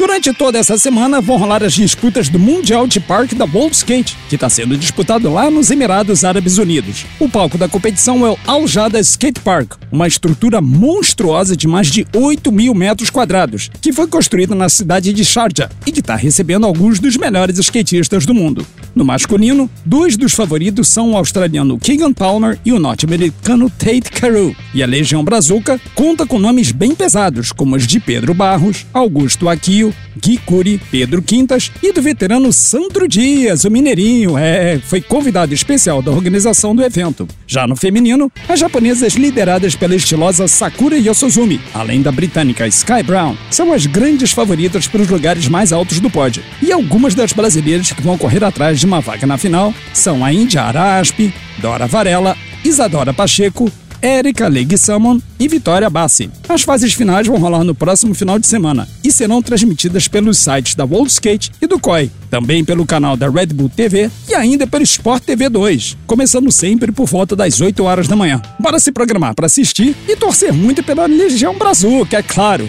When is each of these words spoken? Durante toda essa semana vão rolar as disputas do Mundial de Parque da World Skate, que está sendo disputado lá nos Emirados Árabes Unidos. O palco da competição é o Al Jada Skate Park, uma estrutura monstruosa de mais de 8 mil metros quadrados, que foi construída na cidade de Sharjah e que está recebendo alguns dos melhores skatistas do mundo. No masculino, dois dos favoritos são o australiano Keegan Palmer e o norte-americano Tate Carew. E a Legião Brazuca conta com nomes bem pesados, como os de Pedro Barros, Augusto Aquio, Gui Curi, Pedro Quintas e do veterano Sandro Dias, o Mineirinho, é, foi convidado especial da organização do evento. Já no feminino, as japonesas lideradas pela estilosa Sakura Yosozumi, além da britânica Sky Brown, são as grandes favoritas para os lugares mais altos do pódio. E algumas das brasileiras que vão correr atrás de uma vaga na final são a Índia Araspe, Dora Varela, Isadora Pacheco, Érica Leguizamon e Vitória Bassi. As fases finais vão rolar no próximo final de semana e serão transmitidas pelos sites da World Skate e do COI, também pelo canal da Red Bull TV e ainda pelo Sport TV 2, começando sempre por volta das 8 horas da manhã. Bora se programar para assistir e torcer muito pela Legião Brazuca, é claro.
Durante 0.00 0.32
toda 0.32 0.58
essa 0.58 0.78
semana 0.78 1.20
vão 1.20 1.36
rolar 1.36 1.62
as 1.62 1.74
disputas 1.74 2.30
do 2.30 2.38
Mundial 2.38 2.86
de 2.86 2.98
Parque 2.98 3.34
da 3.34 3.44
World 3.44 3.76
Skate, 3.76 4.16
que 4.30 4.34
está 4.34 4.48
sendo 4.48 4.74
disputado 4.78 5.30
lá 5.30 5.50
nos 5.50 5.70
Emirados 5.70 6.24
Árabes 6.24 6.56
Unidos. 6.56 7.04
O 7.18 7.28
palco 7.28 7.58
da 7.58 7.68
competição 7.68 8.26
é 8.26 8.30
o 8.30 8.38
Al 8.46 8.66
Jada 8.66 8.98
Skate 8.98 9.40
Park, 9.40 9.74
uma 9.92 10.08
estrutura 10.08 10.62
monstruosa 10.62 11.54
de 11.54 11.68
mais 11.68 11.88
de 11.88 12.06
8 12.16 12.50
mil 12.50 12.74
metros 12.74 13.10
quadrados, 13.10 13.70
que 13.78 13.92
foi 13.92 14.06
construída 14.06 14.54
na 14.54 14.70
cidade 14.70 15.12
de 15.12 15.22
Sharjah 15.22 15.68
e 15.86 15.92
que 15.92 16.00
está 16.00 16.16
recebendo 16.16 16.64
alguns 16.64 16.98
dos 16.98 17.18
melhores 17.18 17.58
skatistas 17.58 18.24
do 18.24 18.32
mundo. 18.32 18.66
No 18.94 19.04
masculino, 19.04 19.70
dois 19.84 20.16
dos 20.16 20.32
favoritos 20.32 20.88
são 20.88 21.12
o 21.12 21.16
australiano 21.16 21.78
Keegan 21.78 22.12
Palmer 22.12 22.58
e 22.64 22.72
o 22.72 22.78
norte-americano 22.78 23.70
Tate 23.70 24.10
Carew. 24.10 24.56
E 24.74 24.82
a 24.82 24.86
Legião 24.86 25.22
Brazuca 25.22 25.80
conta 25.94 26.26
com 26.26 26.38
nomes 26.38 26.72
bem 26.72 26.94
pesados, 26.94 27.52
como 27.52 27.76
os 27.76 27.86
de 27.86 28.00
Pedro 28.00 28.34
Barros, 28.34 28.86
Augusto 28.92 29.48
Aquio, 29.48 29.89
Gui 30.22 30.38
Curi, 30.38 30.80
Pedro 30.90 31.22
Quintas 31.22 31.70
e 31.82 31.92
do 31.92 32.02
veterano 32.02 32.52
Sandro 32.52 33.08
Dias, 33.08 33.64
o 33.64 33.70
Mineirinho, 33.70 34.36
é, 34.36 34.78
foi 34.78 35.00
convidado 35.00 35.54
especial 35.54 36.02
da 36.02 36.10
organização 36.10 36.74
do 36.74 36.82
evento. 36.82 37.26
Já 37.46 37.66
no 37.66 37.76
feminino, 37.76 38.30
as 38.48 38.60
japonesas 38.60 39.14
lideradas 39.14 39.74
pela 39.74 39.94
estilosa 39.94 40.46
Sakura 40.48 40.96
Yosozumi, 40.96 41.60
além 41.74 42.02
da 42.02 42.12
britânica 42.12 42.66
Sky 42.66 43.02
Brown, 43.04 43.36
são 43.50 43.72
as 43.72 43.86
grandes 43.86 44.32
favoritas 44.32 44.86
para 44.86 45.02
os 45.02 45.08
lugares 45.08 45.48
mais 45.48 45.72
altos 45.72 46.00
do 46.00 46.10
pódio. 46.10 46.42
E 46.62 46.72
algumas 46.72 47.14
das 47.14 47.32
brasileiras 47.32 47.92
que 47.92 48.02
vão 48.02 48.18
correr 48.18 48.44
atrás 48.44 48.80
de 48.80 48.86
uma 48.86 49.00
vaga 49.00 49.26
na 49.26 49.38
final 49.38 49.74
são 49.92 50.24
a 50.24 50.32
Índia 50.32 50.62
Araspe, 50.62 51.32
Dora 51.58 51.86
Varela, 51.86 52.36
Isadora 52.64 53.12
Pacheco, 53.12 53.70
Érica 54.02 54.48
Leguizamon 54.48 55.20
e 55.38 55.48
Vitória 55.48 55.90
Bassi. 55.90 56.30
As 56.48 56.62
fases 56.62 56.94
finais 56.94 57.26
vão 57.26 57.38
rolar 57.38 57.64
no 57.64 57.74
próximo 57.74 58.14
final 58.14 58.38
de 58.38 58.46
semana 58.46 58.88
e 59.04 59.12
serão 59.12 59.42
transmitidas 59.42 60.08
pelos 60.08 60.38
sites 60.38 60.74
da 60.74 60.84
World 60.84 61.10
Skate 61.10 61.52
e 61.60 61.66
do 61.66 61.78
COI, 61.78 62.10
também 62.30 62.64
pelo 62.64 62.86
canal 62.86 63.16
da 63.16 63.28
Red 63.28 63.46
Bull 63.46 63.68
TV 63.68 64.10
e 64.28 64.34
ainda 64.34 64.66
pelo 64.66 64.84
Sport 64.84 65.24
TV 65.24 65.48
2, 65.48 65.96
começando 66.06 66.50
sempre 66.50 66.92
por 66.92 67.06
volta 67.06 67.36
das 67.36 67.60
8 67.60 67.82
horas 67.84 68.08
da 68.08 68.16
manhã. 68.16 68.40
Bora 68.58 68.78
se 68.78 68.92
programar 68.92 69.34
para 69.34 69.46
assistir 69.46 69.94
e 70.08 70.16
torcer 70.16 70.52
muito 70.52 70.82
pela 70.82 71.06
Legião 71.06 71.56
Brazuca, 71.56 72.18
é 72.18 72.22
claro. 72.22 72.68